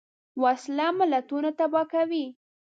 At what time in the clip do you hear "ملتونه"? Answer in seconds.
0.99-1.49